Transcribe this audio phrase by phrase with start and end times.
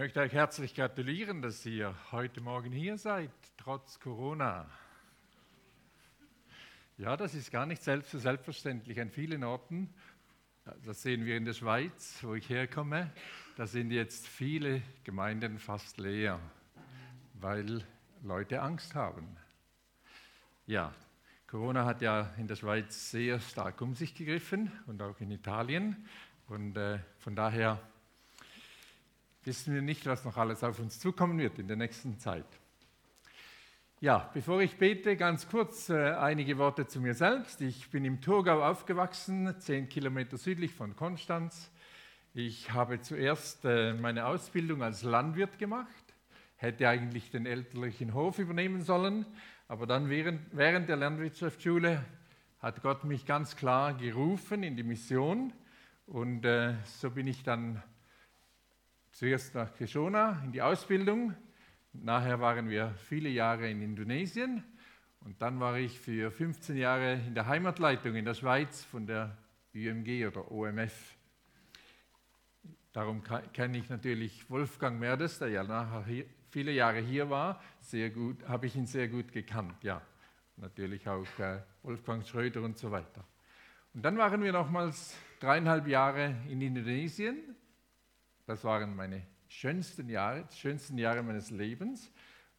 [0.00, 4.66] möchte euch herzlich gratulieren, dass ihr heute Morgen hier seid, trotz Corona.
[6.96, 8.98] Ja, das ist gar nicht selbst selbstverständlich.
[8.98, 9.92] An vielen Orten,
[10.86, 13.12] das sehen wir in der Schweiz, wo ich herkomme,
[13.58, 16.40] da sind jetzt viele Gemeinden fast leer,
[17.34, 17.84] weil
[18.22, 19.36] Leute Angst haben.
[20.64, 20.94] Ja,
[21.46, 26.08] Corona hat ja in der Schweiz sehr stark um sich gegriffen und auch in Italien.
[26.46, 27.78] Und äh, von daher
[29.44, 32.46] wissen wir nicht, was noch alles auf uns zukommen wird in der nächsten Zeit.
[34.00, 37.60] Ja, bevor ich bete, ganz kurz äh, einige Worte zu mir selbst.
[37.60, 41.70] Ich bin im Thurgau aufgewachsen, zehn Kilometer südlich von Konstanz.
[42.32, 46.14] Ich habe zuerst äh, meine Ausbildung als Landwirt gemacht,
[46.56, 49.26] hätte eigentlich den elterlichen Hof übernehmen sollen,
[49.68, 52.02] aber dann während, während der Landwirtschaftsschule
[52.60, 55.52] hat Gott mich ganz klar gerufen in die Mission.
[56.06, 57.82] Und äh, so bin ich dann
[59.12, 61.34] zuerst nach Keshona in die Ausbildung.
[61.92, 64.64] Nachher waren wir viele Jahre in Indonesien.
[65.20, 69.36] Und dann war ich für 15 Jahre in der Heimatleitung in der Schweiz von der
[69.74, 71.16] UMG oder OMF.
[72.92, 78.10] Darum kenne ich natürlich Wolfgang Merdes, der ja nachher hier, viele Jahre hier war, sehr
[78.10, 80.02] gut, habe ich ihn sehr gut gekannt, ja.
[80.56, 83.24] Natürlich auch äh, Wolfgang Schröder und so weiter.
[83.94, 87.56] Und dann waren wir nochmals dreieinhalb Jahre in Indonesien.
[88.46, 92.10] Das waren meine schönsten Jahre, die schönsten Jahre meines Lebens.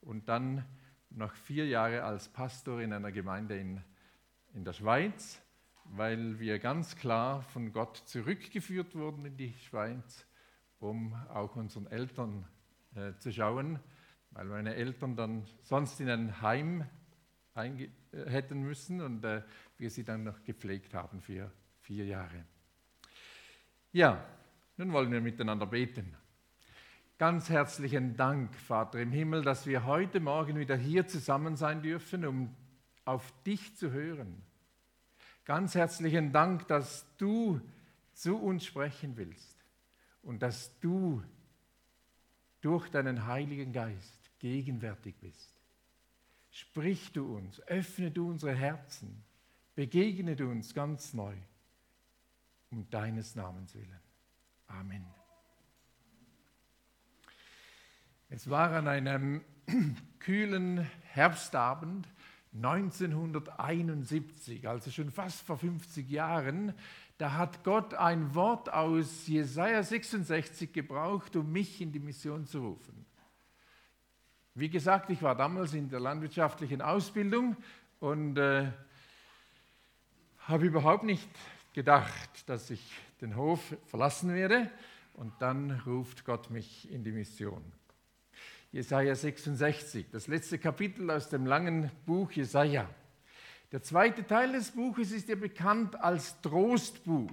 [0.02, 0.66] Und dann
[1.10, 3.82] noch vier Jahre als Pastor in einer Gemeinde in,
[4.54, 5.42] in der Schweiz,
[5.86, 10.26] weil wir ganz klar von Gott zurückgeführt wurden in die Schweiz,
[10.80, 12.46] um auch unseren Eltern
[12.96, 13.80] äh, zu schauen,
[14.32, 16.86] weil meine Eltern dann sonst in ein Heim
[17.56, 19.44] äh, hätten müssen und äh,
[19.78, 22.46] wir sie dann noch gepflegt haben für vier Jahre.
[23.92, 24.24] Ja,
[24.78, 26.16] nun wollen wir miteinander beten.
[27.18, 32.26] Ganz herzlichen Dank, Vater im Himmel, dass wir heute Morgen wieder hier zusammen sein dürfen,
[32.26, 32.56] um
[33.06, 34.42] auf dich zu hören.
[35.46, 37.62] Ganz herzlichen Dank, dass du
[38.14, 39.64] zu uns sprechen willst
[40.24, 41.24] und dass du
[42.62, 45.60] durch deinen Heiligen Geist gegenwärtig bist.
[46.52, 49.24] Sprich du uns, öffne du unsere Herzen,
[49.76, 51.36] begegne du uns ganz neu,
[52.70, 54.11] um deines Namens willen.
[54.80, 55.06] Amen.
[58.30, 59.42] Es war an einem
[60.20, 62.08] kühlen Herbstabend
[62.54, 66.74] 1971, also schon fast vor 50 Jahren,
[67.18, 72.62] da hat Gott ein Wort aus Jesaja 66 gebraucht, um mich in die Mission zu
[72.62, 73.06] rufen.
[74.56, 77.56] Wie gesagt, ich war damals in der landwirtschaftlichen Ausbildung
[78.00, 78.72] und äh,
[80.40, 81.30] habe überhaupt nicht
[81.74, 82.81] gedacht, dass ich
[83.22, 84.70] den Hof verlassen werde.
[85.14, 87.62] Und dann ruft Gott mich in die Mission.
[88.72, 92.90] Jesaja 66, das letzte Kapitel aus dem langen Buch Jesaja.
[93.72, 97.31] Der zweite Teil des Buches ist ja bekannt als Trostbuch.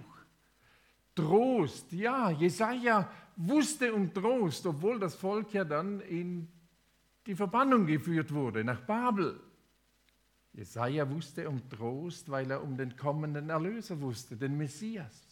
[1.14, 6.48] Trost, ja, Jesaja wusste um Trost, obwohl das Volk ja dann in
[7.26, 9.40] die Verbannung geführt wurde, nach Babel.
[10.52, 15.27] Jesaja wusste um Trost, weil er um den kommenden Erlöser wusste, den Messias.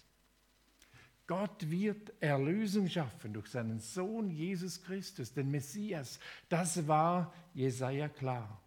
[1.27, 6.21] Gott wird Erlösung schaffen durch seinen Sohn Jesus Christus, den Messias.
[6.49, 8.61] Das war Jesaja klar.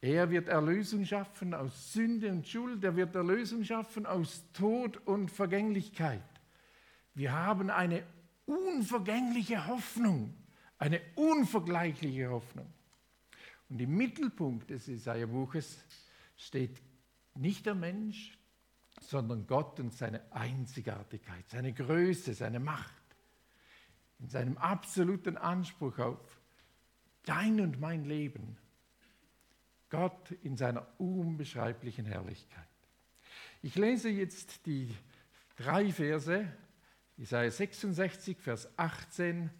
[0.00, 2.84] Er wird Erlösung schaffen aus Sünde und Schuld.
[2.84, 6.22] Er wird Erlösung schaffen aus Tod und Vergänglichkeit.
[7.14, 8.04] Wir haben eine
[8.44, 10.34] unvergängliche Hoffnung,
[10.78, 12.72] eine unvergleichliche Hoffnung.
[13.68, 15.82] Und im Mittelpunkt des Jesaja-Buches
[16.36, 16.80] steht
[17.34, 18.35] nicht der Mensch,
[19.06, 22.92] sondern Gott und seine Einzigartigkeit, seine Größe, seine Macht.
[24.18, 26.40] In seinem absoluten Anspruch auf
[27.24, 28.56] dein und mein Leben
[29.90, 32.66] Gott in seiner unbeschreiblichen Herrlichkeit.
[33.62, 34.94] Ich lese jetzt die
[35.56, 36.46] drei Verse,
[37.18, 39.50] Isaiah 66, Vers 18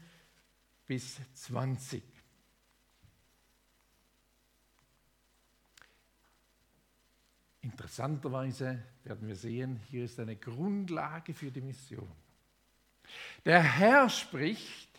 [0.87, 2.03] bis 20.
[7.63, 12.11] Interessanterweise werden wir sehen, hier ist eine Grundlage für die Mission.
[13.45, 14.91] Der Herr spricht,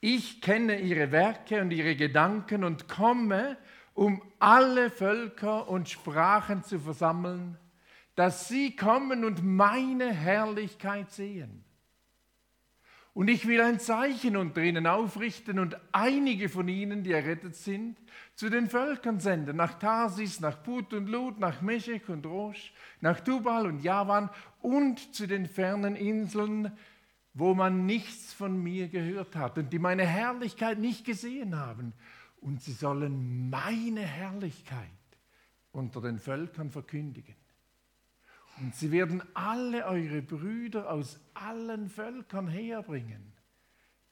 [0.00, 3.56] ich kenne ihre Werke und ihre Gedanken und komme,
[3.94, 7.58] um alle Völker und Sprachen zu versammeln,
[8.14, 11.64] dass sie kommen und meine Herrlichkeit sehen.
[13.12, 17.96] Und ich will ein Zeichen unter ihnen aufrichten und einige von ihnen, die errettet sind,
[18.36, 23.20] zu den Völkern senden, nach Tarsis, nach Put und Lut, nach Meshech und Rosh, nach
[23.20, 24.30] Tubal und Javan
[24.62, 26.72] und zu den fernen Inseln,
[27.34, 31.92] wo man nichts von mir gehört hat und die meine Herrlichkeit nicht gesehen haben.
[32.40, 34.86] Und sie sollen meine Herrlichkeit
[35.72, 37.39] unter den Völkern verkündigen.
[38.60, 43.32] Und sie werden alle eure Brüder aus allen Völkern herbringen,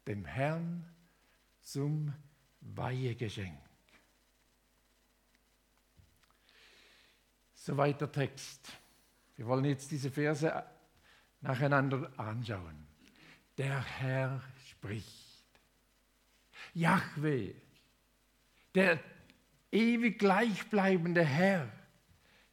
[0.07, 0.87] dem Herrn
[1.61, 2.15] zum
[2.61, 3.59] Weihegeschenk.
[7.55, 8.73] Soweit der Text.
[9.37, 10.65] Wir wollen jetzt diese Verse
[11.43, 12.87] nacheinander anschauen.
[13.59, 14.41] Der Herr
[14.71, 15.61] spricht.
[16.73, 17.55] Yahweh,
[18.75, 18.99] der
[19.71, 21.69] ewig gleichbleibende Herr,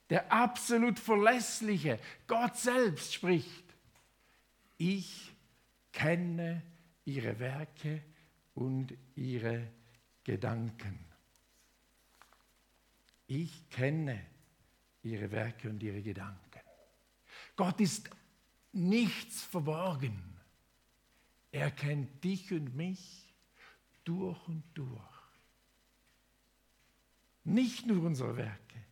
[0.09, 3.63] der absolut verlässliche Gott selbst spricht.
[4.77, 5.31] Ich
[5.91, 6.61] kenne
[7.05, 8.03] ihre Werke
[8.53, 9.67] und ihre
[10.23, 10.99] Gedanken.
[13.27, 14.25] Ich kenne
[15.01, 16.41] ihre Werke und ihre Gedanken.
[17.55, 18.09] Gott ist
[18.71, 20.21] nichts verborgen.
[21.51, 23.33] Er kennt dich und mich
[24.03, 24.89] durch und durch.
[27.43, 28.83] Nicht nur unsere Werke,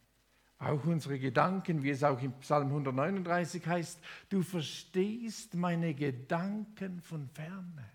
[0.65, 3.99] auch unsere Gedanken, wie es auch im Psalm 139 heißt,
[4.29, 7.89] du verstehst meine Gedanken von ferne.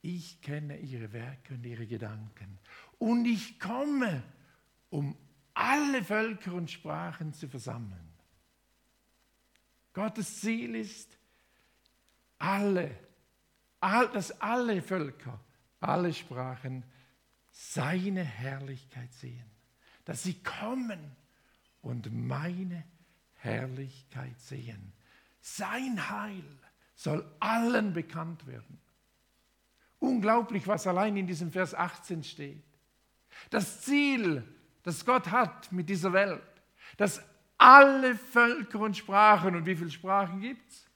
[0.00, 2.58] Ich kenne ihre Werke und ihre Gedanken.
[2.98, 4.22] Und ich komme,
[4.90, 5.16] um
[5.54, 8.12] alle Völker und Sprachen zu versammeln.
[9.92, 11.16] Gottes Ziel ist,
[12.38, 12.90] alle,
[13.80, 15.38] dass alle Völker,
[15.78, 16.84] alle Sprachen
[17.52, 19.51] seine Herrlichkeit sehen.
[20.04, 21.16] Dass sie kommen
[21.82, 22.84] und meine
[23.34, 24.92] Herrlichkeit sehen.
[25.40, 26.44] Sein Heil
[26.94, 28.78] soll allen bekannt werden.
[29.98, 32.64] Unglaublich, was allein in diesem Vers 18 steht.
[33.50, 34.44] Das Ziel,
[34.82, 36.42] das Gott hat mit dieser Welt,
[36.96, 37.22] dass
[37.58, 40.86] alle Völker und Sprachen, und wie viele Sprachen gibt es?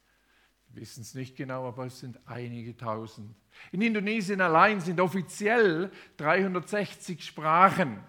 [0.69, 3.35] Wir wissen es nicht genau, aber es sind einige tausend.
[3.73, 8.01] In Indonesien allein sind offiziell 360 Sprachen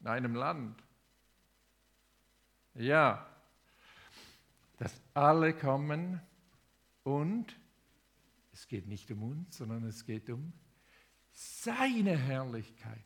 [0.00, 0.82] in einem Land.
[2.74, 3.26] Ja,
[4.76, 6.20] dass alle kommen
[7.02, 7.58] und
[8.52, 10.52] es geht nicht um uns, sondern es geht um
[11.32, 13.04] seine Herrlichkeit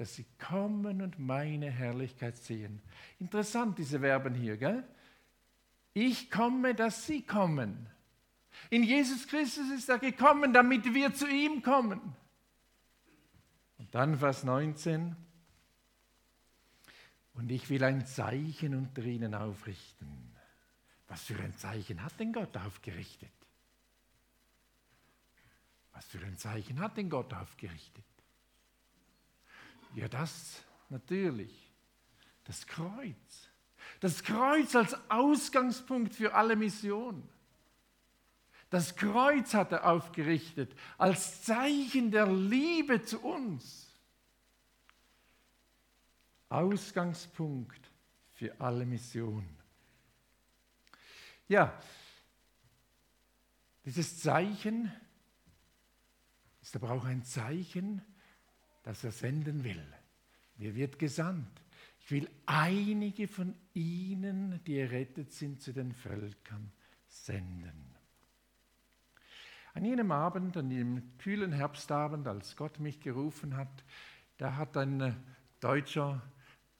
[0.00, 2.80] dass sie kommen und meine Herrlichkeit sehen.
[3.18, 4.82] Interessant, diese Verben hier, gell?
[5.92, 7.86] Ich komme, dass sie kommen.
[8.70, 12.00] In Jesus Christus ist er gekommen, damit wir zu ihm kommen.
[13.76, 15.14] Und dann Vers 19.
[17.40, 20.30] Und ich will ein Zeichen unter ihnen aufrichten.
[21.08, 23.32] Was für ein Zeichen hat denn Gott aufgerichtet?
[25.94, 28.04] Was für ein Zeichen hat denn Gott aufgerichtet?
[29.94, 31.72] Ja, das natürlich.
[32.44, 33.48] Das Kreuz.
[34.00, 37.26] Das Kreuz als Ausgangspunkt für alle Missionen.
[38.68, 43.89] Das Kreuz hat er aufgerichtet als Zeichen der Liebe zu uns.
[46.50, 47.90] Ausgangspunkt
[48.34, 49.56] für alle Missionen.
[51.48, 51.80] Ja,
[53.84, 54.92] dieses Zeichen
[56.60, 58.02] ist aber auch ein Zeichen
[58.82, 59.84] das er senden will.
[60.56, 61.62] Mir wird gesandt.
[62.00, 66.72] Ich will einige von ihnen, die errettet sind, zu den Völkern
[67.06, 67.94] senden.
[69.74, 73.84] An jenem Abend, an jenem kühlen Herbstabend, als Gott mich gerufen hat,
[74.38, 75.16] da hat ein
[75.60, 76.20] deutscher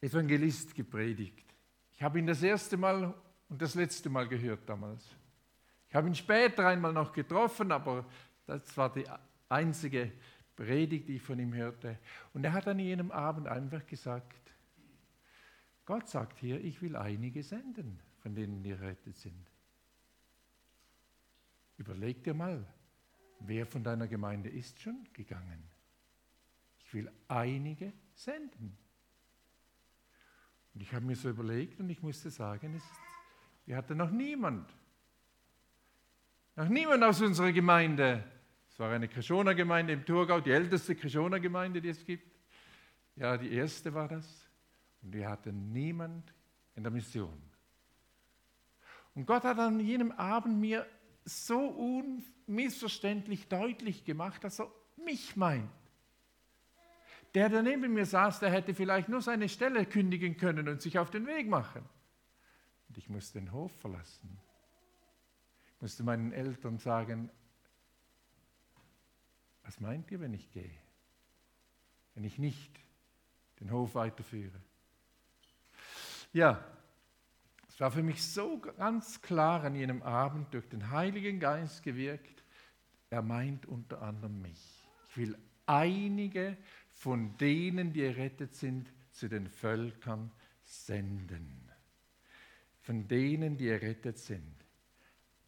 [0.01, 1.45] Evangelist gepredigt.
[1.93, 3.15] Ich habe ihn das erste Mal
[3.49, 5.05] und das letzte Mal gehört damals.
[5.89, 8.07] Ich habe ihn später einmal noch getroffen, aber
[8.47, 9.05] das war die
[9.49, 10.13] einzige
[10.57, 11.99] Predigt, die ich von ihm hörte.
[12.33, 14.53] Und er hat an jenem Abend einfach gesagt,
[15.85, 19.51] Gott sagt hier, ich will einige senden, von denen die errettet sind.
[21.77, 22.65] Überleg dir mal,
[23.41, 25.65] wer von deiner Gemeinde ist schon gegangen?
[26.79, 28.77] Ich will einige senden.
[30.75, 32.85] Und ich habe mir so überlegt und ich musste sagen, es
[33.67, 34.69] wir hatten noch niemand,
[36.57, 38.25] noch niemand aus unserer Gemeinde
[38.81, 42.27] war eine Krishona-Gemeinde im Thurgau, die älteste Krishona-Gemeinde, die es gibt.
[43.15, 44.49] Ja, die erste war das.
[45.03, 46.35] Und wir hatten niemand
[46.75, 47.41] in der Mission.
[49.15, 50.87] Und Gott hat an jenem Abend mir
[51.25, 51.59] so
[52.47, 55.71] unmissverständlich deutlich gemacht, dass er mich meint.
[57.35, 60.99] Der, der neben mir saß, der hätte vielleicht nur seine Stelle kündigen können und sich
[60.99, 61.85] auf den Weg machen.
[62.89, 64.37] Und ich musste den Hof verlassen.
[65.77, 67.31] Ich musste meinen Eltern sagen,
[69.63, 70.75] was meint ihr, wenn ich gehe?
[72.15, 72.81] Wenn ich nicht
[73.61, 74.61] den Hof weiterführe?
[76.33, 76.65] Ja,
[77.69, 82.45] Es war für mich so ganz klar an jenem Abend durch den Heiligen Geist gewirkt,
[83.09, 84.85] er meint unter anderem mich.
[85.09, 86.59] Ich will einige
[87.01, 90.31] von denen, die errettet sind, zu den Völkern
[90.65, 91.67] senden.
[92.83, 94.55] Von denen, die errettet sind.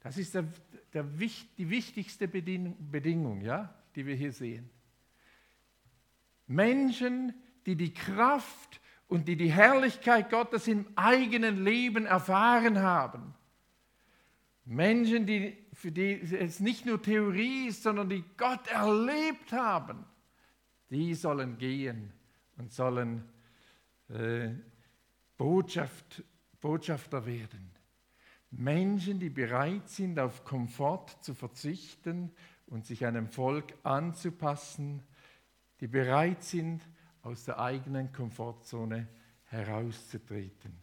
[0.00, 0.47] Das ist der,
[0.94, 4.71] der, die wichtigste Bedingung, ja, die wir hier sehen.
[6.47, 7.35] Menschen,
[7.66, 13.35] die die Kraft und die die Herrlichkeit Gottes im eigenen Leben erfahren haben.
[14.64, 20.06] Menschen, die, für die es nicht nur Theorie ist, sondern die Gott erlebt haben,
[20.92, 22.12] die sollen gehen
[22.58, 23.25] und sollen
[24.11, 24.50] äh,
[25.38, 26.22] Botschaft,
[26.61, 27.70] Botschafter werden.
[28.50, 32.30] Menschen, die bereit sind, auf Komfort zu verzichten
[32.66, 35.02] und sich einem Volk anzupassen,
[35.80, 36.87] die bereit sind,
[37.22, 39.08] aus der eigenen Komfortzone
[39.44, 40.76] herauszutreten.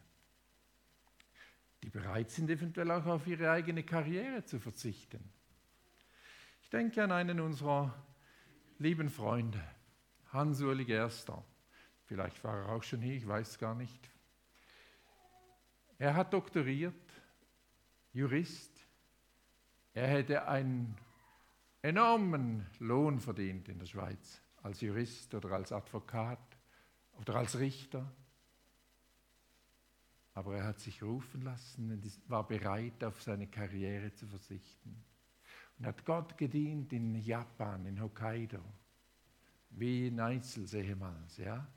[1.83, 5.23] Die bereit sind, eventuell auch auf ihre eigene Karriere zu verzichten.
[6.63, 7.93] Ich denke an einen unserer
[8.79, 9.61] lieben Freunde,
[10.31, 11.43] Hans-Uli Gerster.
[12.05, 14.09] Vielleicht war er auch schon hier, ich weiß gar nicht.
[15.97, 16.93] Er hat doktoriert,
[18.13, 18.85] Jurist.
[19.93, 20.97] Er hätte einen
[21.81, 26.57] enormen Lohn verdient in der Schweiz als Jurist oder als Advokat
[27.13, 28.11] oder als Richter.
[30.33, 35.03] Aber er hat sich rufen lassen und war bereit, auf seine Karriere zu verzichten.
[35.77, 38.63] Und hat Gott gedient in Japan, in Hokkaido,
[39.71, 41.37] wie Neitzel ehemals.
[41.37, 41.67] Ja?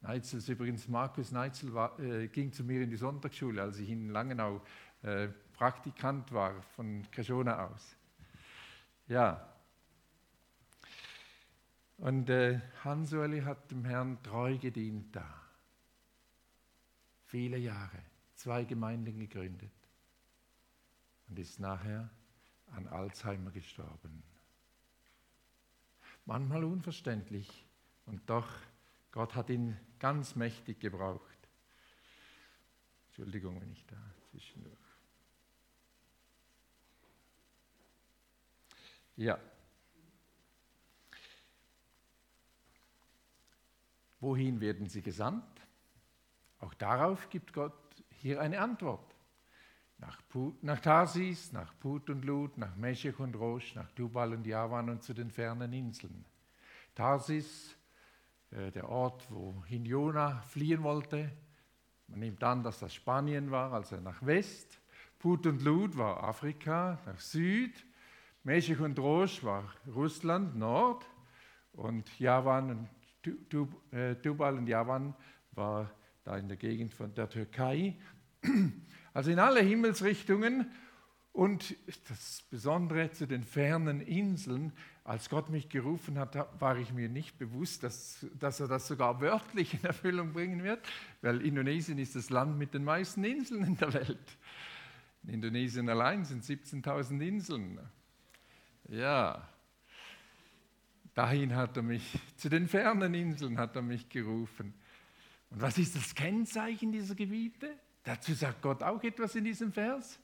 [0.00, 3.90] Neitzel ist übrigens, Markus Neitzel war, äh, ging zu mir in die Sonntagsschule, als ich
[3.90, 4.62] in Langenau
[5.02, 7.96] äh, Praktikant war, von Kreshona aus.
[9.06, 9.54] Ja,
[11.98, 15.42] und äh, Hans-Uli hat dem Herrn treu gedient da.
[17.26, 17.98] Viele Jahre,
[18.34, 19.72] zwei Gemeinden gegründet
[21.28, 22.10] und ist nachher
[22.72, 24.22] an Alzheimer gestorben.
[26.26, 27.66] Manchmal unverständlich
[28.06, 28.48] und doch,
[29.12, 31.48] Gott hat ihn ganz mächtig gebraucht.
[33.06, 33.96] Entschuldigung, wenn ich da
[34.30, 34.78] zwischendurch.
[39.16, 39.38] Ja.
[44.18, 45.60] Wohin werden sie gesandt?
[46.58, 47.72] Auch darauf gibt Gott
[48.08, 49.13] hier eine Antwort.
[50.06, 54.46] Nach, Put, nach Tarsis, nach Put und Lut, nach Meshech und Rosh, nach Tubal und
[54.46, 56.26] Javan und zu den fernen Inseln.
[56.94, 57.74] Tarsis,
[58.50, 61.30] äh, der Ort, wohin Jona fliehen wollte.
[62.08, 64.78] Man nimmt an, dass das Spanien war, also nach West.
[65.18, 67.72] Put und Lut war Afrika, nach Süd.
[68.42, 71.06] Meshech und Rosh war Russland, Nord.
[71.72, 72.88] Und Javan
[73.24, 75.14] und äh, Tubal und Javan
[75.52, 75.90] war
[76.24, 77.96] da in der Gegend von der Türkei.
[79.14, 80.70] Also in alle Himmelsrichtungen
[81.32, 81.74] und
[82.08, 84.72] das Besondere zu den fernen Inseln,
[85.04, 89.22] als Gott mich gerufen hat, war ich mir nicht bewusst, dass, dass, er das sogar
[89.22, 90.80] wörtlich in Erfüllung bringen wird,
[91.22, 94.38] weil Indonesien ist das Land mit den meisten Inseln in der Welt.
[95.22, 97.80] In Indonesien allein sind 17.000 Inseln.
[98.88, 99.48] Ja,
[101.14, 104.74] Dahin hat er mich, zu den fernen Inseln hat er mich gerufen.
[105.50, 107.70] Und was ist das Kennzeichen dieser Gebiete?
[108.04, 110.18] Dazu sagt Gott auch etwas in diesem Vers.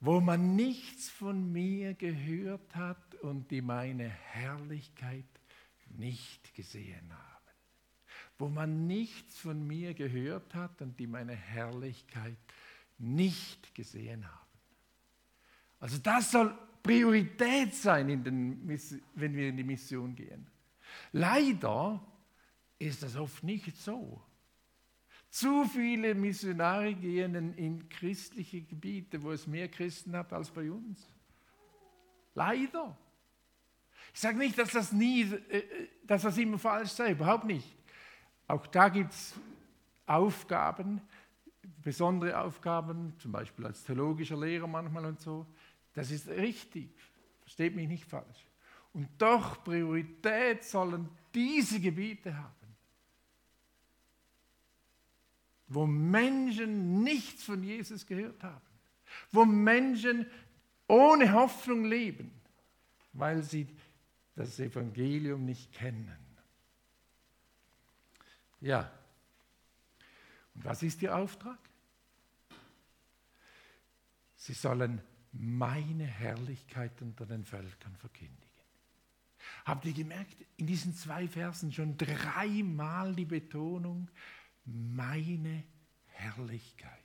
[0.00, 5.24] Wo man nichts von mir gehört hat und die meine Herrlichkeit
[5.96, 7.28] nicht gesehen haben.
[8.38, 12.38] Wo man nichts von mir gehört hat und die meine Herrlichkeit
[12.98, 14.38] nicht gesehen haben.
[15.78, 18.66] Also das soll Priorität sein, den,
[19.14, 20.48] wenn wir in die Mission gehen.
[21.12, 22.04] Leider
[22.78, 24.20] ist das oft nicht so.
[25.32, 31.10] Zu viele Missionare gehen in christliche Gebiete, wo es mehr Christen hat als bei uns.
[32.34, 32.94] Leider.
[34.12, 37.66] Ich sage nicht, dass das, nie, äh, dass das immer falsch sei, überhaupt nicht.
[38.46, 39.32] Auch da gibt es
[40.04, 41.00] Aufgaben,
[41.82, 45.46] besondere Aufgaben, zum Beispiel als theologischer Lehrer manchmal und so.
[45.94, 46.90] Das ist richtig,
[47.40, 48.46] versteht mich nicht falsch.
[48.92, 52.61] Und doch Priorität sollen diese Gebiete haben,
[55.74, 58.60] wo Menschen nichts von Jesus gehört haben,
[59.30, 60.26] wo Menschen
[60.86, 62.30] ohne Hoffnung leben,
[63.12, 63.66] weil sie
[64.36, 66.16] das Evangelium nicht kennen.
[68.60, 68.90] Ja.
[70.54, 71.58] Und was ist Ihr Auftrag?
[74.36, 75.00] Sie sollen
[75.32, 78.38] meine Herrlichkeit unter den Völkern verkündigen.
[79.64, 84.08] Habt ihr gemerkt, in diesen zwei Versen schon dreimal die Betonung,
[84.64, 85.64] meine
[86.06, 86.98] Herrlichkeit.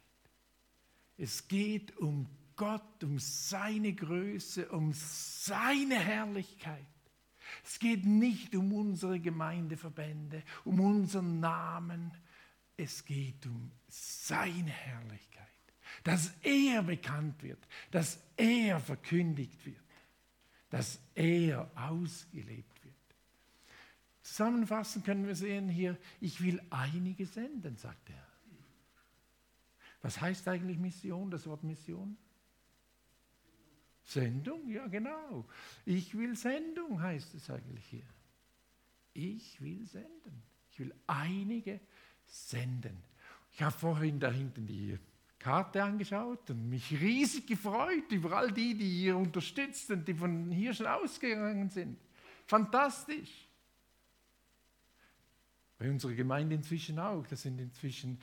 [1.18, 6.86] Es geht um Gott, um seine Größe, um seine Herrlichkeit.
[7.64, 12.12] Es geht nicht um unsere Gemeindeverbände, um unseren Namen.
[12.76, 15.48] Es geht um seine Herrlichkeit.
[16.04, 19.84] Dass er bekannt wird, dass er verkündigt wird,
[20.70, 22.77] dass er ausgelebt wird.
[24.28, 28.28] Zusammenfassend können wir sehen hier, ich will einige senden, sagt er.
[30.02, 32.18] Was heißt eigentlich Mission, das Wort Mission?
[34.04, 35.48] Sendung, ja genau.
[35.86, 38.08] Ich will Sendung, heißt es eigentlich hier.
[39.14, 40.44] Ich will senden.
[40.72, 41.80] Ich will einige
[42.26, 43.02] senden.
[43.54, 45.00] Ich habe vorhin da hinten die
[45.40, 50.52] Karte angeschaut und mich riesig gefreut über all die, die ihr unterstützt und die von
[50.52, 51.98] hier schon ausgegangen sind.
[52.46, 53.47] Fantastisch.
[55.78, 57.26] Bei unserer Gemeinde inzwischen auch.
[57.28, 58.20] Das sind inzwischen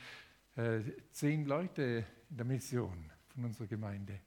[0.55, 0.81] äh,
[1.11, 4.19] zehn Leute in der Mission von unserer Gemeinde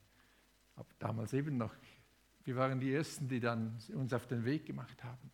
[0.79, 1.75] aber damals eben noch,
[2.45, 5.29] wir waren die Ersten, die dann uns auf den Weg gemacht haben.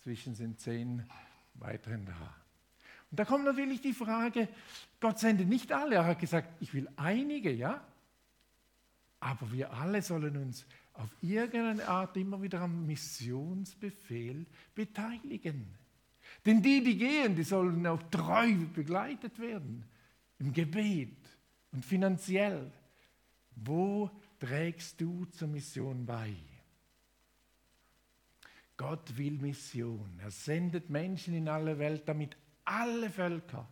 [0.00, 1.08] Zwischen sind zehn
[1.54, 2.34] weiteren da.
[3.10, 4.48] Und da kommt natürlich die Frage,
[4.98, 5.96] Gott sendet nicht alle.
[5.96, 7.84] Er hat gesagt, ich will einige, ja.
[9.20, 14.44] Aber wir alle sollen uns auf irgendeine Art immer wieder am Missionsbefehl
[14.74, 15.78] beteiligen.
[16.44, 19.84] Denn die, die gehen, die sollen auch treu begleitet werden.
[20.38, 21.18] Im Gebet
[21.72, 22.72] und finanziell.
[23.54, 26.34] Wo trägst du zur Mission bei?
[28.76, 30.18] Gott will Mission.
[30.22, 33.68] Er sendet Menschen in alle Welt, damit alle Völker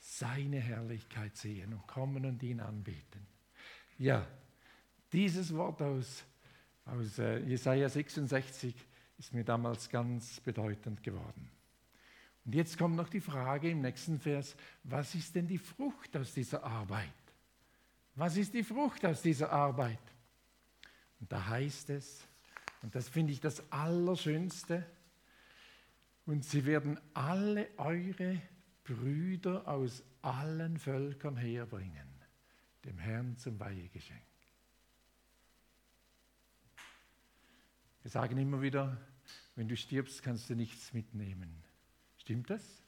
[0.00, 3.26] seine Herrlichkeit sehen und kommen und ihn anbeten.
[3.98, 4.26] Ja,
[5.12, 6.24] dieses Wort aus,
[6.84, 8.74] aus äh, Jesaja 66
[9.18, 11.50] ist mir damals ganz bedeutend geworden.
[12.48, 16.32] Und jetzt kommt noch die Frage im nächsten Vers, was ist denn die Frucht aus
[16.32, 17.12] dieser Arbeit?
[18.14, 20.00] Was ist die Frucht aus dieser Arbeit?
[21.20, 22.26] Und da heißt es,
[22.80, 24.86] und das finde ich das Allerschönste,
[26.24, 28.40] und sie werden alle eure
[28.82, 32.08] Brüder aus allen Völkern herbringen,
[32.86, 34.22] dem Herrn zum Weihegeschenk.
[38.00, 38.96] Wir sagen immer wieder,
[39.54, 41.67] wenn du stirbst, kannst du nichts mitnehmen.
[42.28, 42.82] Stimmt das?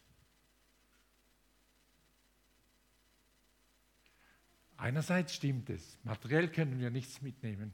[4.77, 5.99] Einerseits stimmt es.
[6.05, 7.73] Materiell können wir nichts mitnehmen.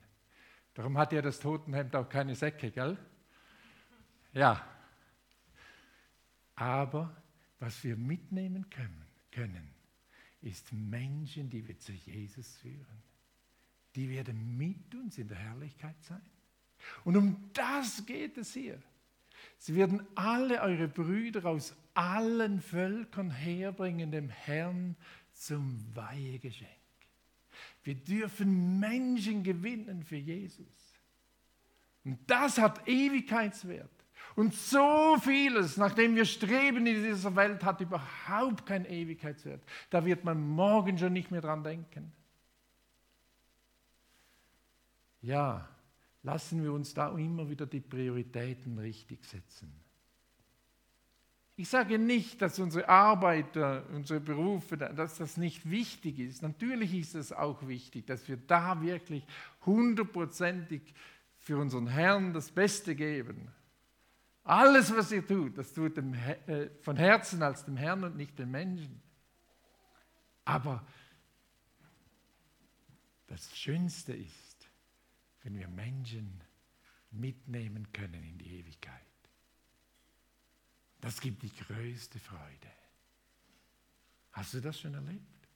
[0.75, 2.97] Darum hat ja das Totenhemd auch keine Säcke, gell?
[4.33, 4.65] Ja.
[6.55, 7.21] Aber
[7.59, 9.69] was wir mitnehmen können, können,
[10.43, 13.03] ist Menschen, die wir zu Jesus führen.
[13.97, 16.31] Die werden mit uns in der Herrlichkeit sein.
[17.03, 18.81] Und um das geht es hier.
[19.59, 24.97] Sie werden alle eure Brüder aus allen Völkern herbringen, dem Herrn
[25.33, 26.71] zum Weihegeschenk.
[27.83, 30.67] Wir dürfen Menschen gewinnen für Jesus.
[32.05, 33.91] Und das hat Ewigkeitswert.
[34.35, 39.63] Und so vieles, nachdem wir streben in dieser Welt, hat überhaupt keinen Ewigkeitswert.
[39.89, 42.13] Da wird man morgen schon nicht mehr dran denken.
[45.23, 45.69] Ja,
[46.27, 49.73] lassen wir uns da immer wieder die Prioritäten richtig setzen.
[51.55, 56.43] Ich sage nicht, dass unsere Arbeit, unsere Berufe, dass das nicht wichtig ist.
[56.43, 59.25] Natürlich ist es auch wichtig, dass wir da wirklich
[59.65, 60.83] hundertprozentig
[61.39, 63.49] für unseren Herrn das Beste geben.
[64.43, 68.37] Alles, was ihr tut, das tut dem, äh, von Herzen als dem Herrn und nicht
[68.39, 69.01] den Menschen.
[70.45, 70.85] Aber
[73.29, 74.46] das Schönste ist,
[75.47, 76.43] wenn wir Menschen
[77.13, 79.01] mitnehmen können in die Ewigkeit.
[81.01, 82.73] Das gibt die größte Freude.
[84.33, 85.49] Hast du das schon erlebt?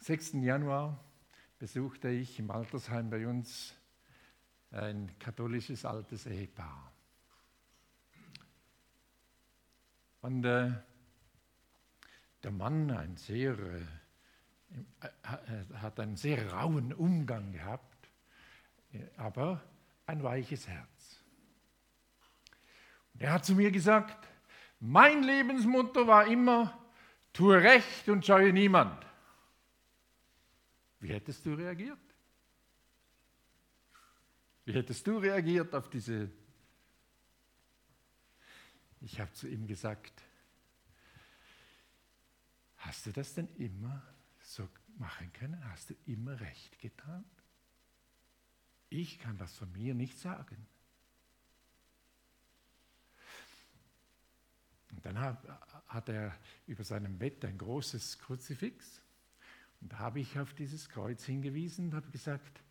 [0.00, 0.32] 6.
[0.42, 0.98] Januar
[1.60, 3.72] besuchte ich im Altersheim bei uns
[4.72, 6.92] ein katholisches altes Ehepaar.
[10.22, 10.72] Und äh,
[12.42, 13.99] der Mann ein sehr, äh
[15.74, 18.08] hat einen sehr rauen Umgang gehabt,
[18.92, 19.62] äh, aber
[20.06, 21.24] ein weiches Herz.
[23.18, 24.28] Er hat zu mir gesagt,
[24.80, 26.78] mein Lebensmotto war immer,
[27.32, 29.04] tue recht und scheue niemand.
[31.00, 31.98] Wie hättest du reagiert?
[34.64, 36.30] Wie hättest du reagiert auf diese...
[39.02, 40.12] Ich habe zu ihm gesagt,
[42.76, 44.02] hast du das denn immer
[44.54, 45.64] so machen können?
[45.70, 47.24] Hast du immer recht getan?
[48.88, 50.66] Ich kann das von mir nicht sagen.
[54.90, 55.18] Und dann
[55.86, 56.36] hat, er
[56.66, 59.02] über seinem Bett ein großes Kruzifix.
[59.80, 62.62] Und da habe ich auf dieses Kreuz hingewiesen und habe gesagt,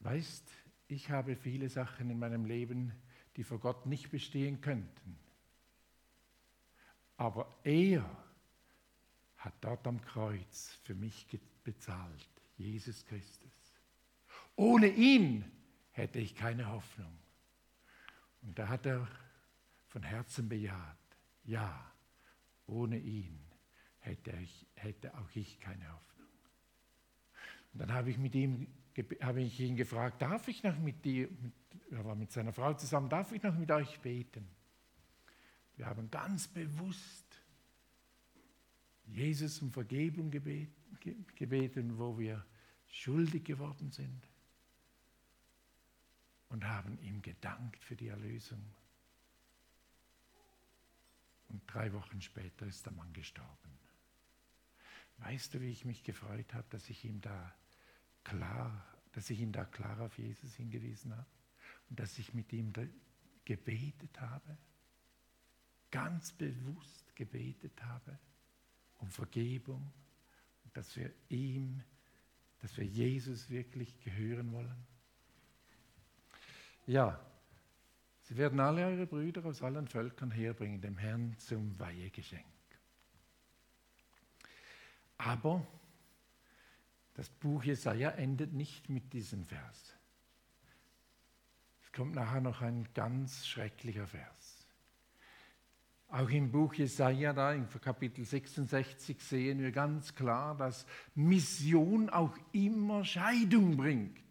[0.00, 0.50] weißt,
[0.88, 2.92] ich habe viele Sachen in meinem Leben,
[3.36, 5.18] die vor Gott nicht bestehen könnten.
[7.16, 8.23] Aber er
[9.44, 11.26] hat dort am Kreuz für mich
[11.62, 13.52] bezahlt, Jesus Christus.
[14.56, 15.44] Ohne ihn
[15.92, 17.18] hätte ich keine Hoffnung.
[18.42, 19.06] Und da hat er
[19.88, 20.96] von Herzen bejaht,
[21.44, 21.92] ja,
[22.66, 23.38] ohne ihn
[23.98, 26.28] hätte, ich, hätte auch ich keine Hoffnung.
[27.72, 28.66] Und dann habe ich, mit ihm,
[29.20, 31.52] habe ich ihn gefragt, darf ich noch mit dir, mit,
[31.90, 34.48] er war mit seiner Frau zusammen, darf ich noch mit euch beten?
[35.76, 37.23] Wir haben ganz bewusst
[39.06, 42.44] Jesus um Vergebung gebeten, wo wir
[42.88, 44.28] schuldig geworden sind
[46.48, 48.64] und haben ihm gedankt für die Erlösung.
[51.48, 53.78] Und drei Wochen später ist der Mann gestorben.
[55.18, 57.54] Weißt du, wie ich mich gefreut habe, dass ich ihm da
[58.24, 61.26] klar, dass ich ihn da klar auf Jesus hingewiesen habe
[61.90, 62.72] und dass ich mit ihm
[63.44, 64.56] gebetet habe,
[65.90, 68.18] ganz bewusst gebetet habe
[69.04, 69.92] um Vergebung,
[70.72, 71.82] dass wir ihm,
[72.60, 74.86] dass wir Jesus wirklich gehören wollen.
[76.86, 77.20] Ja,
[78.22, 82.44] sie werden alle eure Brüder aus allen Völkern herbringen, dem Herrn zum Weihegeschenk.
[85.18, 85.66] Aber
[87.14, 89.94] das Buch Jesaja endet nicht mit diesem Vers.
[91.82, 94.43] Es kommt nachher noch ein ganz schrecklicher Vers.
[96.14, 102.38] Auch im Buch Jesaja, da in Kapitel 66, sehen wir ganz klar, dass Mission auch
[102.52, 104.22] immer Scheidung bringt.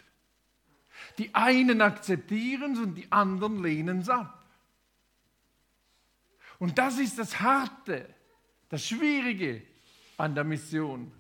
[1.17, 4.47] Die einen akzeptieren es und die anderen lehnen es ab.
[6.57, 8.07] Und das ist das Harte,
[8.69, 9.61] das Schwierige
[10.15, 11.11] an der Mission.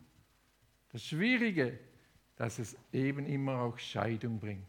[0.93, 1.77] Das Schwierige,
[2.37, 4.63] dass es eben immer auch Scheidung bringt.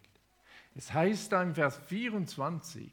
[0.75, 2.91] Es heißt da im Vers 24,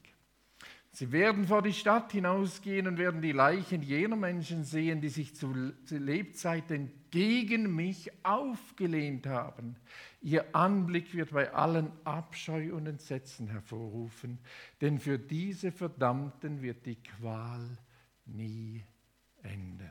[0.93, 5.33] Sie werden vor die Stadt hinausgehen und werden die Leichen jener Menschen sehen, die sich
[5.35, 5.53] zu
[5.89, 9.77] Lebzeiten gegen mich aufgelehnt haben.
[10.21, 14.37] Ihr Anblick wird bei allen Abscheu und Entsetzen hervorrufen,
[14.81, 17.77] denn für diese Verdammten wird die Qual
[18.25, 18.83] nie
[19.43, 19.89] enden.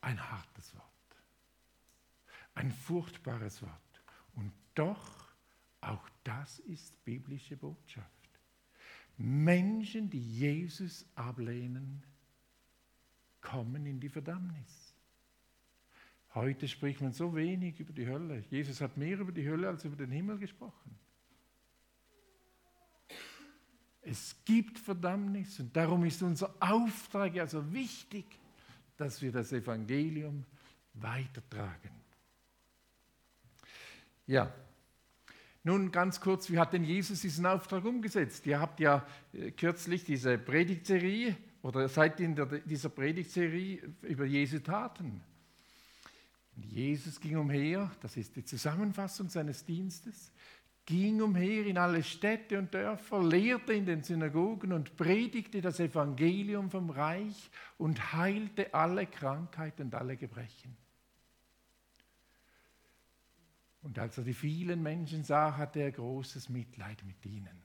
[0.00, 0.84] Ein hartes Wort,
[2.54, 3.87] ein furchtbares Wort.
[4.78, 5.34] Doch,
[5.80, 8.06] auch das ist biblische Botschaft.
[9.16, 12.00] Menschen, die Jesus ablehnen,
[13.40, 14.94] kommen in die Verdammnis.
[16.32, 18.44] Heute spricht man so wenig über die Hölle.
[18.50, 20.96] Jesus hat mehr über die Hölle als über den Himmel gesprochen.
[24.02, 28.26] Es gibt Verdammnis und darum ist unser Auftrag also wichtig,
[28.96, 30.44] dass wir das Evangelium
[30.94, 31.90] weitertragen.
[34.24, 34.54] Ja,
[35.64, 38.46] nun ganz kurz, wie hat denn Jesus diesen Auftrag umgesetzt?
[38.46, 44.60] Ihr habt ja äh, kürzlich diese Predigtserie oder seid in der, dieser Predigtserie über Jesu
[44.60, 45.20] Taten.
[46.56, 50.32] Jesus ging umher, das ist die Zusammenfassung seines Dienstes,
[50.86, 56.70] ging umher in alle Städte und Dörfer, lehrte in den Synagogen und predigte das Evangelium
[56.70, 60.76] vom Reich und heilte alle Krankheit und alle Gebrechen.
[63.82, 67.62] Und als er die vielen Menschen sah, hatte er großes Mitleid mit ihnen.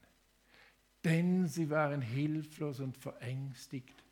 [1.04, 4.04] Denn sie waren hilflos und verängstigt,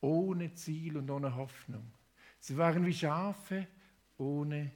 [0.00, 1.92] ohne Ziel und ohne Hoffnung.
[2.40, 3.66] Sie waren wie Schafe
[4.16, 4.72] ohne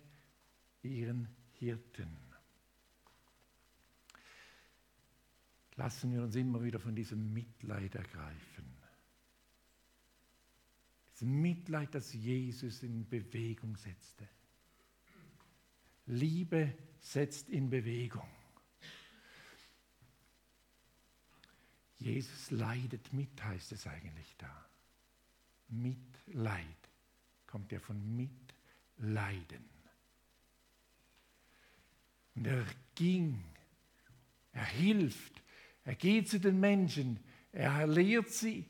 [0.82, 2.16] ihren Hirten.
[5.76, 8.76] Lassen wir uns immer wieder von diesem Mitleid ergreifen.
[11.12, 14.28] Diesem Mitleid, das Jesus in Bewegung setzte.
[16.06, 18.28] Liebe setzt in Bewegung.
[21.98, 24.66] Jesus leidet mit, heißt es eigentlich da.
[25.68, 26.66] Mitleid
[27.46, 29.64] kommt ja von Mitleiden.
[32.34, 33.44] Und er ging,
[34.52, 35.42] er hilft,
[35.84, 37.20] er geht zu den Menschen,
[37.52, 38.64] er lehrt sie,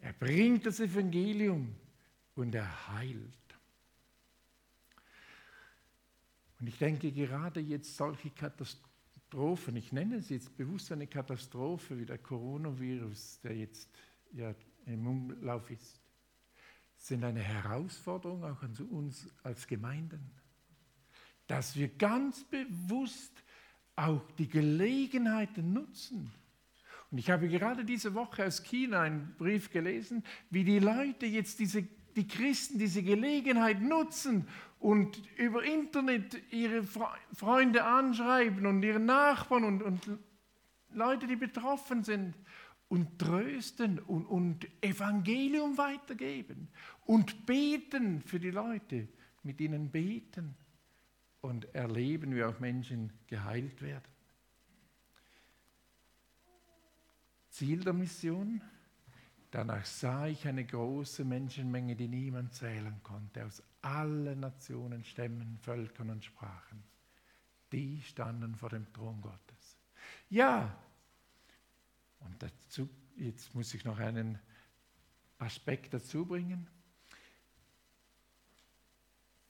[0.00, 1.74] er bringt das Evangelium
[2.34, 3.47] und er heilt.
[6.60, 12.06] Und ich denke gerade jetzt solche Katastrophen, ich nenne es jetzt bewusst eine Katastrophe wie
[12.06, 13.88] der Coronavirus, der jetzt
[14.32, 14.54] ja
[14.86, 16.00] im Umlauf ist,
[16.96, 20.30] sind eine Herausforderung auch an uns als Gemeinden,
[21.46, 23.32] dass wir ganz bewusst
[23.94, 26.32] auch die Gelegenheiten nutzen.
[27.10, 31.58] Und ich habe gerade diese Woche aus China einen Brief gelesen, wie die Leute jetzt
[31.58, 31.82] diese,
[32.16, 34.46] die Christen diese Gelegenheit nutzen
[34.78, 40.18] und über Internet ihre Freunde anschreiben und ihre Nachbarn und, und
[40.92, 42.34] Leute, die betroffen sind
[42.88, 46.68] und trösten und, und Evangelium weitergeben
[47.04, 49.08] und beten für die Leute,
[49.42, 50.56] mit ihnen beten
[51.40, 54.08] und erleben, wie auch Menschen geheilt werden.
[57.50, 58.62] Ziel der Mission?
[59.50, 66.10] Danach sah ich eine große Menschenmenge, die niemand zählen konnte, aus allen Nationen, Stämmen, Völkern
[66.10, 66.82] und Sprachen.
[67.72, 69.78] Die standen vor dem Thron Gottes.
[70.28, 70.76] Ja,
[72.20, 74.38] und dazu, jetzt muss ich noch einen
[75.38, 76.68] Aspekt dazu bringen.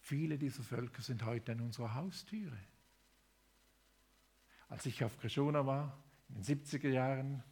[0.01, 2.59] Viele dieser Völker sind heute an unserer Haustüre.
[4.69, 7.43] Als ich auf Krishona war, in den 70er Jahren,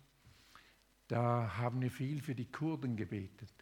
[1.08, 3.52] da haben wir viel für die Kurden gebetet,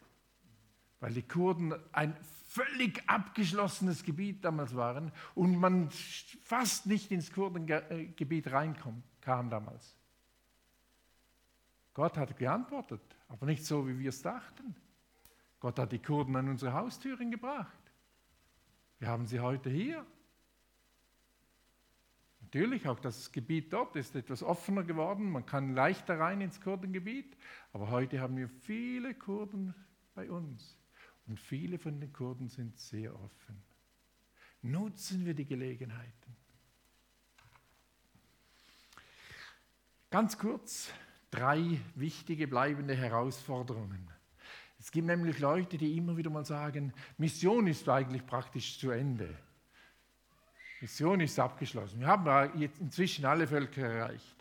[0.99, 2.15] weil die Kurden ein
[2.47, 9.95] völlig abgeschlossenes Gebiet damals waren und man fast nicht ins Kurdengebiet reinkam damals.
[11.93, 14.75] Gott hat geantwortet, aber nicht so, wie wir es dachten.
[15.59, 17.79] Gott hat die Kurden an unsere Haustüren gebracht.
[18.99, 20.05] Wir haben sie heute hier.
[22.55, 25.29] Natürlich, auch das Gebiet dort ist etwas offener geworden.
[25.29, 27.35] Man kann leichter rein ins Kurdengebiet.
[27.73, 29.75] Aber heute haben wir viele Kurden
[30.13, 30.79] bei uns.
[31.27, 33.61] Und viele von den Kurden sind sehr offen.
[34.61, 36.37] Nutzen wir die Gelegenheiten.
[40.09, 40.93] Ganz kurz
[41.31, 44.09] drei wichtige bleibende Herausforderungen.
[44.79, 49.37] Es gibt nämlich Leute, die immer wieder mal sagen, Mission ist eigentlich praktisch zu Ende.
[50.85, 51.99] Mission ist abgeschlossen.
[51.99, 54.35] Wir haben jetzt inzwischen alle Völker erreicht.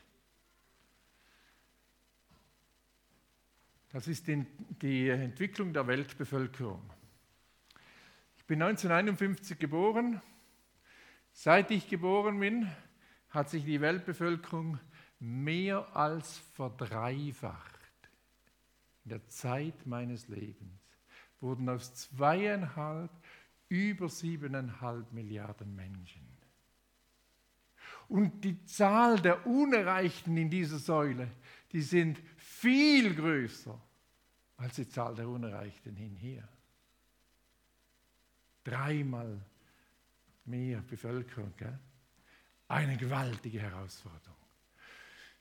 [3.91, 6.83] Das ist die Entwicklung der Weltbevölkerung.
[8.37, 10.21] Ich bin 1951 geboren.
[11.33, 12.71] Seit ich geboren bin,
[13.31, 14.79] hat sich die Weltbevölkerung
[15.21, 17.81] mehr als verdreifacht
[19.05, 20.85] in der Zeit meines Lebens
[21.41, 23.11] wurden aus zweieinhalb
[23.69, 26.34] über siebeneinhalb Milliarden Menschen.
[28.09, 31.29] Und die Zahl der Unerreichten in dieser Säule,
[31.73, 33.81] die sind viel größer
[34.57, 36.47] als die Zahl der Unerreichten hin hier.
[38.63, 39.41] Dreimal
[40.45, 41.53] mehr Bevölkerung.
[41.57, 41.79] Gell?
[42.69, 44.37] Eine gewaltige Herausforderung.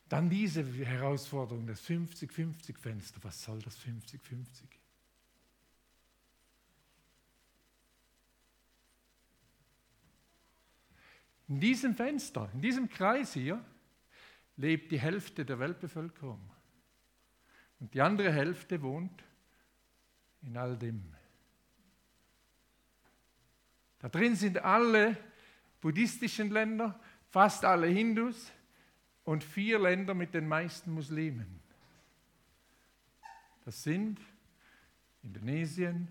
[0.10, 3.20] Dann diese Herausforderung, das 50-50-Fenster.
[3.24, 4.83] Was soll das 50-50?
[11.48, 13.64] In diesem Fenster, in diesem Kreis hier,
[14.58, 16.40] lebt die Hälfte der Weltbevölkerung.
[17.80, 19.24] Und die andere Hälfte wohnt
[20.42, 21.14] in all dem.
[24.00, 25.18] Da drin sind alle
[25.82, 28.52] buddhistischen Länder, fast alle Hindus,
[29.26, 31.60] und vier Länder mit den meisten Muslimen.
[33.64, 34.20] Das sind
[35.24, 36.10] Indonesien,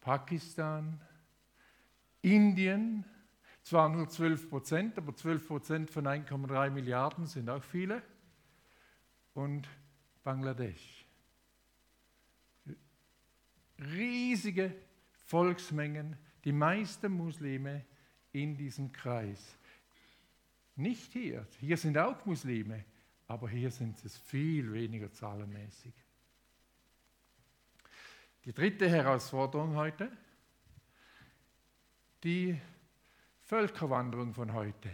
[0.00, 1.00] Pakistan,
[2.22, 3.04] Indien,
[3.70, 8.02] zwar nur 12 Prozent, aber 12 Prozent von 1,3 Milliarden sind auch viele,
[9.32, 9.68] und
[10.24, 11.06] Bangladesch.
[13.78, 14.74] Riesige
[15.24, 17.84] Volksmengen, die meisten Muslime
[18.32, 19.56] in diesem Kreis.
[20.74, 21.46] Nicht hier.
[21.60, 22.84] Hier sind auch Muslime,
[23.28, 25.94] aber hier sind es viel weniger zahlenmäßig.
[28.44, 30.10] Die dritte Herausforderung heute,
[32.24, 32.60] die
[33.50, 34.88] Völkerwanderung von heute.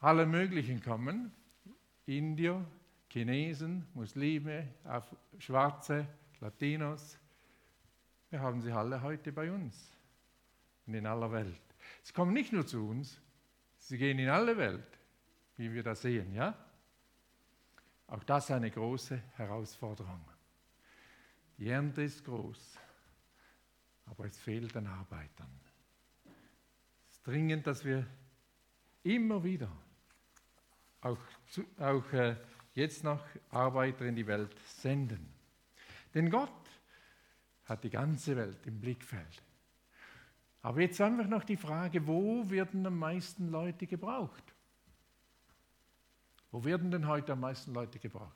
[0.00, 1.32] Alle möglichen kommen,
[2.06, 2.66] Indier,
[3.08, 4.66] Chinesen, Muslime,
[5.38, 6.08] Schwarze,
[6.40, 7.20] Latinos.
[8.30, 9.92] Wir haben sie alle heute bei uns
[10.84, 11.62] und in aller Welt.
[12.02, 13.20] Sie kommen nicht nur zu uns,
[13.78, 14.98] Sie gehen in alle Welt,
[15.58, 16.52] wie wir das sehen, ja?
[18.08, 20.24] Auch das ist eine große Herausforderung.
[21.58, 22.76] Die Ernte ist groß,
[24.06, 25.61] aber es fehlt an Arbeitern.
[27.24, 28.06] Dringend, dass wir
[29.02, 29.70] immer wieder,
[31.00, 31.18] auch,
[31.78, 32.36] auch äh,
[32.74, 35.32] jetzt noch, Arbeiter in die Welt senden.
[36.14, 36.50] Denn Gott
[37.64, 39.42] hat die ganze Welt im Blickfeld.
[40.62, 44.44] Aber jetzt einfach noch die Frage, wo werden am meisten Leute gebraucht?
[46.52, 48.30] Wo werden denn heute am meisten Leute gebraucht?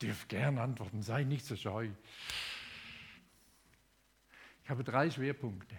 [0.00, 1.90] Dürft gern antworten, sei nicht so scheu.
[4.64, 5.76] Ich habe drei Schwerpunkte.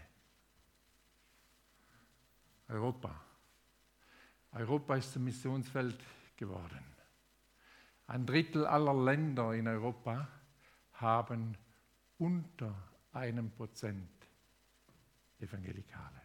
[2.68, 3.20] Europa.
[4.52, 6.00] Europa ist zum Missionsfeld
[6.38, 6.84] geworden.
[8.08, 10.28] Ein Drittel aller Länder in Europa
[10.94, 11.58] haben
[12.20, 12.76] unter
[13.12, 14.10] einem Prozent
[15.40, 16.22] Evangelikale.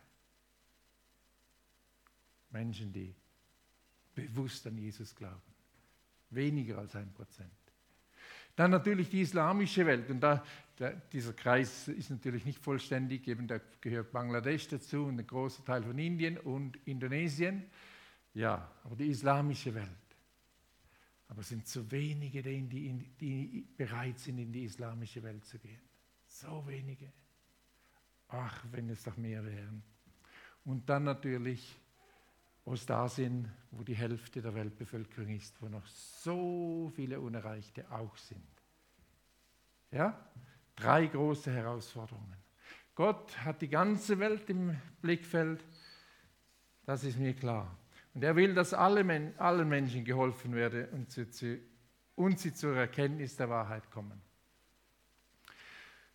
[2.50, 3.14] Menschen, die
[4.14, 5.54] bewusst an Jesus glauben.
[6.28, 7.59] Weniger als ein Prozent.
[8.56, 10.10] Dann natürlich die islamische Welt.
[10.10, 10.44] Und da,
[10.76, 13.26] da, dieser Kreis ist natürlich nicht vollständig.
[13.28, 17.64] Eben da gehört Bangladesch dazu und ein großer Teil von Indien und Indonesien.
[18.34, 19.88] Ja, aber die islamische Welt.
[21.28, 25.58] Aber es sind zu wenige, die, die, die bereit sind, in die islamische Welt zu
[25.58, 25.80] gehen.
[26.26, 27.12] So wenige.
[28.28, 29.82] Ach, wenn es doch mehr wären.
[30.64, 31.76] Und dann natürlich
[32.64, 38.46] Ostasien, wo die Hälfte der Weltbevölkerung ist, wo noch so viele Unerreichte auch sind.
[39.90, 40.18] Ja?
[40.76, 42.36] Drei große Herausforderungen.
[42.94, 45.64] Gott hat die ganze Welt im Blickfeld,
[46.84, 47.76] das ist mir klar.
[48.14, 51.60] Und er will, dass alle Men allen Menschen geholfen werde und sie,
[52.16, 54.20] und sie zur Erkenntnis der Wahrheit kommen.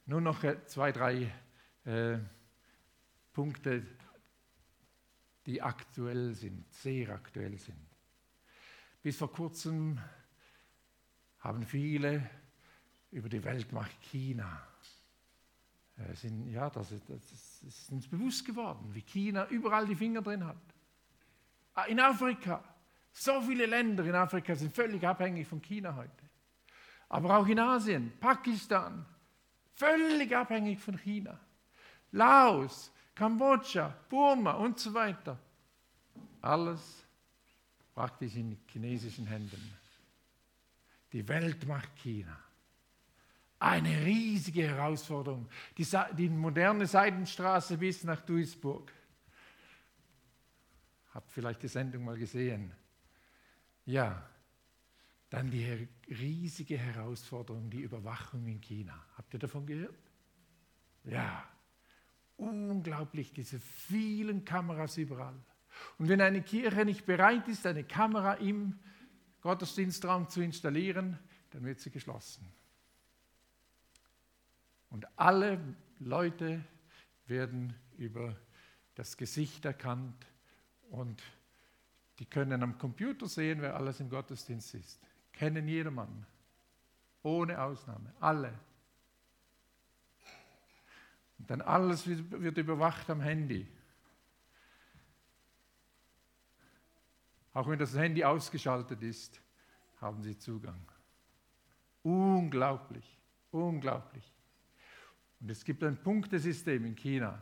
[0.06, 1.32] Nur noch äh, zwei, drei
[1.86, 2.18] äh,
[3.34, 3.84] Punkte,
[5.46, 7.78] die aktuell sind, sehr aktuell sind.
[9.02, 10.00] Bis vor kurzem
[11.40, 12.28] haben viele
[13.12, 14.68] über die Weltmacht China
[15.98, 20.46] äh, sind, ja, das, das ist uns bewusst geworden, wie China überall die Finger drin
[20.46, 20.58] hat.
[21.76, 22.64] Ah, in Afrika,
[23.12, 26.12] so viele Länder in Afrika sind völlig abhängig von China heute.
[27.08, 29.06] Aber auch in Asien, Pakistan,
[29.74, 31.40] völlig abhängig von China.
[32.12, 35.40] Laos, Kambodscha, Burma und so weiter.
[36.42, 37.04] Alles
[37.94, 39.74] praktisch in chinesischen Händen.
[41.14, 42.38] Die Weltmacht China.
[43.58, 45.48] Eine riesige Herausforderung.
[45.78, 48.92] Die, die moderne Seidenstraße bis nach Duisburg.
[51.14, 52.74] Habt vielleicht die Sendung mal gesehen.
[53.86, 54.30] Ja,
[55.30, 58.94] dann die riesige Herausforderung, die Überwachung in China.
[59.18, 59.96] Habt ihr davon gehört?
[61.06, 61.48] Ja,
[62.38, 65.36] unglaublich, diese vielen Kameras überall.
[65.98, 68.80] Und wenn eine Kirche nicht bereit ist, eine Kamera im
[69.42, 71.20] Gottesdienstraum zu installieren,
[71.52, 72.48] dann wird sie geschlossen.
[74.90, 75.60] Und alle
[76.00, 76.64] Leute
[77.28, 78.36] werden über
[78.96, 80.26] das Gesicht erkannt
[80.90, 81.22] und
[82.20, 85.02] die können am Computer sehen, wer alles im Gottesdienst ist.
[85.34, 86.26] Kennen jedermann.
[87.24, 88.14] Ohne Ausnahme.
[88.20, 88.58] Alle.
[91.38, 93.68] Und dann alles wird überwacht am Handy.
[97.54, 99.42] Auch wenn das Handy ausgeschaltet ist,
[100.02, 100.82] haben sie Zugang.
[102.04, 103.18] Unglaublich,
[103.52, 104.34] unglaublich.
[105.40, 107.42] Und es gibt ein Punktesystem in China.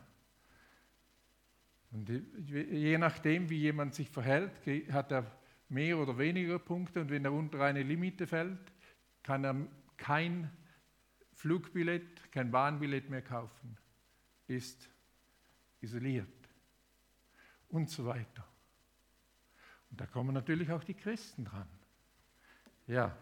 [1.91, 4.51] Und je nachdem, wie jemand sich verhält,
[4.91, 5.31] hat er
[5.69, 7.01] mehr oder weniger Punkte.
[7.01, 8.71] Und wenn er unter eine Limite fällt,
[9.21, 9.55] kann er
[9.97, 10.51] kein
[11.33, 13.77] Flugbillett, kein Bahnbillett mehr kaufen
[14.47, 14.89] ist
[15.81, 16.27] isoliert
[17.69, 18.47] und so weiter.
[19.89, 21.67] Und da kommen natürlich auch die Christen dran.
[22.87, 23.15] Ja.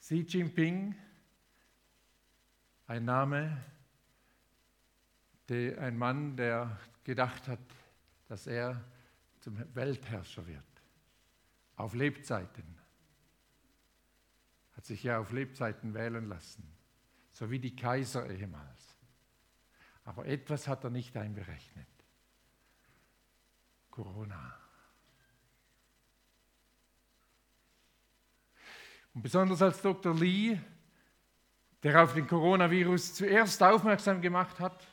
[0.00, 0.94] Xi Jinping,
[2.86, 3.62] ein Name,
[5.48, 7.60] der, ein Mann, der gedacht hat,
[8.28, 8.82] dass er
[9.40, 10.64] zum Weltherrscher wird.
[11.76, 12.78] Auf Lebzeiten.
[14.76, 16.64] Hat sich ja auf Lebzeiten wählen lassen.
[17.32, 18.91] So wie die Kaiser ehemals.
[20.04, 21.86] Aber etwas hat er nicht einberechnet.
[23.90, 24.58] Corona.
[29.14, 30.14] Und besonders als Dr.
[30.14, 30.58] Lee,
[31.82, 34.86] der auf den Coronavirus zuerst aufmerksam gemacht hat,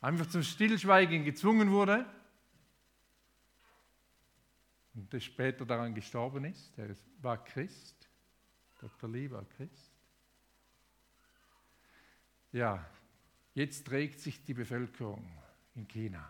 [0.00, 2.06] einfach zum Stillschweigen gezwungen wurde
[4.94, 8.08] und der später daran gestorben ist, der war Christ.
[8.80, 9.10] Dr.
[9.10, 9.92] Lee war Christ.
[12.52, 12.86] Ja,
[13.54, 15.24] Jetzt trägt sich die Bevölkerung
[15.74, 16.28] in China.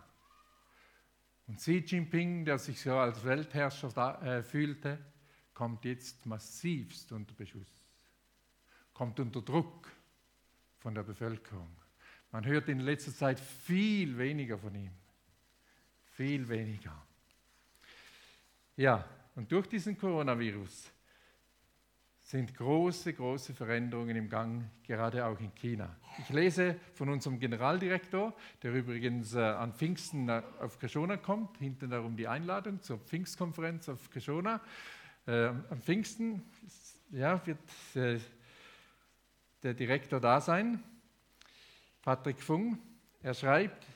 [1.46, 4.98] Und Xi Jinping, der sich so als Weltherrscher da, äh, fühlte,
[5.53, 7.80] kommt jetzt massivst unter Beschuss,
[8.92, 9.90] kommt unter Druck
[10.78, 11.74] von der Bevölkerung.
[12.30, 14.90] Man hört in letzter Zeit viel weniger von ihm,
[16.12, 17.01] viel weniger.
[18.76, 20.90] Ja, und durch diesen Coronavirus
[22.24, 25.94] sind große, große Veränderungen im Gang, gerade auch in China.
[26.18, 32.16] Ich lese von unserem Generaldirektor, der übrigens äh, an Pfingsten auf Kashona kommt, hinten darum
[32.16, 34.62] die Einladung zur Pfingstkonferenz auf Kashona.
[35.26, 36.42] Äh, am Pfingsten
[37.10, 37.58] ja, wird
[37.94, 38.18] äh,
[39.62, 40.82] der Direktor da sein,
[42.00, 42.78] Patrick Fung.
[43.22, 43.86] Er schreibt,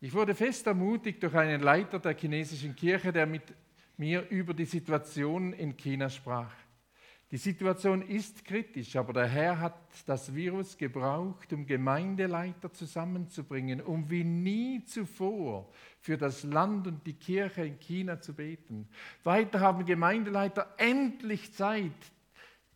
[0.00, 3.42] Ich wurde fest ermutigt durch einen Leiter der chinesischen Kirche, der mit
[3.96, 6.50] mir über die Situation in China sprach.
[7.30, 14.10] Die Situation ist kritisch, aber der Herr hat das Virus gebraucht, um Gemeindeleiter zusammenzubringen, um
[14.10, 15.70] wie nie zuvor
[16.00, 18.88] für das Land und die Kirche in China zu beten.
[19.22, 21.92] Weiter haben Gemeindeleiter endlich Zeit,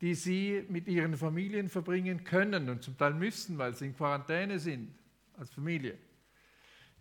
[0.00, 4.60] die sie mit ihren Familien verbringen können und zum Teil müssen, weil sie in Quarantäne
[4.60, 4.94] sind
[5.36, 5.98] als Familie.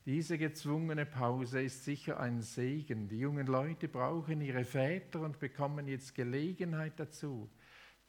[0.06, 3.08] Diese gezwungene Pause ist sicher ein Segen.
[3.08, 7.50] Die jungen Leute brauchen ihre Väter und bekommen jetzt Gelegenheit dazu.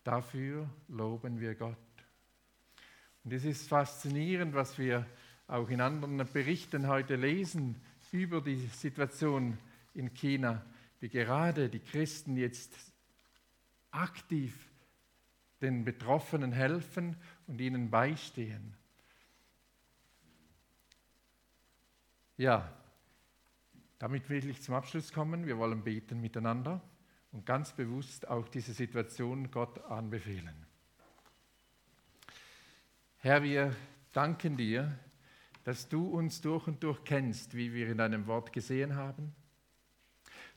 [0.03, 1.77] Dafür loben wir Gott.
[3.23, 5.07] Und es ist faszinierend, was wir
[5.47, 7.81] auch in anderen Berichten heute lesen
[8.11, 9.57] über die Situation
[9.95, 10.65] in China,
[10.99, 12.75] wie gerade die Christen jetzt
[13.93, 14.69] aktiv
[15.63, 17.17] den Betroffenen helfen
[17.47, 18.77] und ihnen beistehen.
[22.37, 22.72] Ja,
[23.99, 25.47] damit will ich zum Abschluss kommen.
[25.47, 26.80] Wir wollen beten miteinander
[27.30, 30.66] und ganz bewusst auch diese Situation Gott anbefehlen.
[33.18, 33.74] Herr, wir
[34.12, 34.99] danken dir,
[35.62, 39.35] dass du uns durch und durch kennst, wie wir in deinem Wort gesehen haben.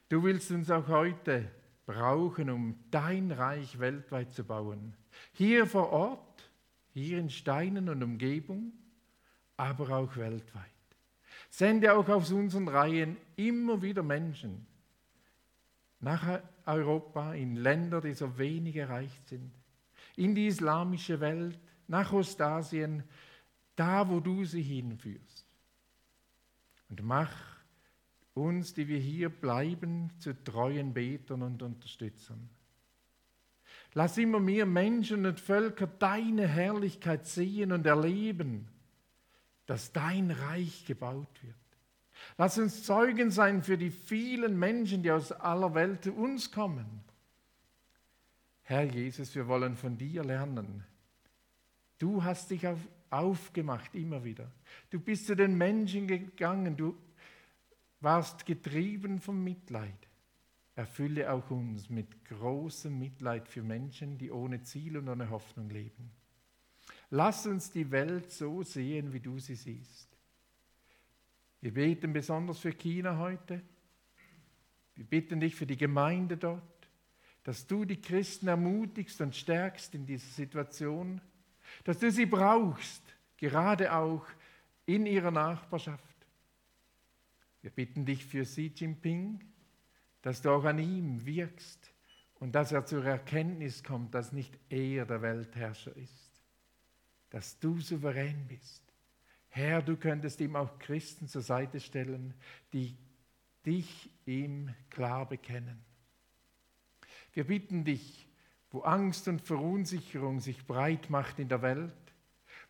[0.09, 1.49] Du willst uns auch heute
[1.85, 4.95] brauchen, um dein Reich weltweit zu bauen.
[5.31, 6.49] Hier vor Ort,
[6.93, 8.73] hier in Steinen und Umgebung,
[9.55, 10.76] aber auch weltweit.
[11.49, 14.65] Sende auch aus unseren Reihen immer wieder Menschen
[15.99, 19.51] nach Europa, in Länder, die so wenig erreicht sind,
[20.15, 23.03] in die islamische Welt, nach Ostasien,
[23.75, 25.45] da wo du sie hinführst.
[26.89, 27.31] Und mach
[28.33, 32.49] uns, die wir hier bleiben, zu treuen Betern und Unterstützern.
[33.93, 38.67] Lass immer mehr Menschen und Völker deine Herrlichkeit sehen und erleben
[39.67, 41.55] dass dein Reich gebaut wird.
[42.37, 47.03] Lass uns Zeugen sein für die vielen Menschen, die aus aller Welt zu uns kommen.
[48.63, 50.83] Herr Jesus, wir wollen von dir lernen.
[51.99, 54.51] Du hast dich auf, aufgemacht immer wieder.
[54.89, 56.75] Du bist zu den Menschen gegangen.
[56.75, 56.97] Du
[57.99, 60.07] warst getrieben vom Mitleid.
[60.75, 66.11] Erfülle auch uns mit großem Mitleid für Menschen, die ohne Ziel und ohne Hoffnung leben.
[67.09, 70.09] Lass uns die Welt so sehen, wie du sie siehst.
[71.61, 73.61] Wir beten besonders für China heute.
[74.95, 76.61] Wir bitten dich für die Gemeinde dort,
[77.43, 81.21] dass du die Christen ermutigst und stärkst in dieser Situation,
[81.85, 83.03] dass du sie brauchst,
[83.37, 84.25] gerade auch
[84.85, 86.03] in ihrer Nachbarschaft.
[87.61, 89.43] Wir bitten dich für Xi Jinping,
[90.21, 91.93] dass du auch an ihm wirkst
[92.35, 96.26] und dass er zur Erkenntnis kommt, dass nicht er der Weltherrscher ist
[97.29, 98.83] dass du souverän bist.
[99.49, 102.33] Herr, du könntest ihm auch Christen zur Seite stellen,
[102.73, 102.95] die
[103.65, 105.83] dich ihm klar bekennen.
[107.33, 108.27] Wir bitten dich,
[108.71, 111.91] wo Angst und Verunsicherung sich breit macht in der Welt,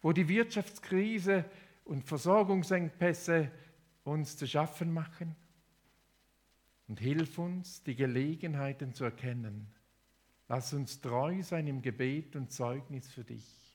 [0.02, 1.46] wo die Wirtschaftskrise
[1.86, 3.52] und Versorgungsengpässe
[4.04, 5.36] uns zu schaffen machen.
[6.88, 9.68] Und hilf uns, die Gelegenheiten zu erkennen.
[10.48, 13.67] Lass uns treu sein im Gebet und Zeugnis für dich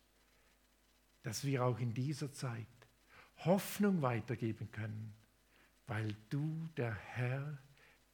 [1.22, 2.66] dass wir auch in dieser Zeit
[3.38, 5.14] Hoffnung weitergeben können,
[5.86, 7.58] weil du der Herr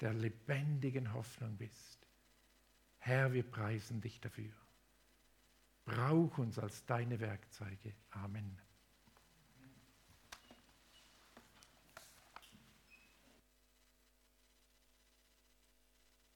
[0.01, 2.07] der lebendigen Hoffnung bist.
[2.99, 4.53] Herr, wir preisen dich dafür.
[5.85, 7.95] Brauch uns als deine Werkzeuge.
[8.11, 8.59] Amen.